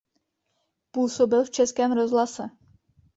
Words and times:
Působil 0.91 1.43
v 1.43 1.49
Českém 1.49 1.91
rozhlase. 1.91 2.43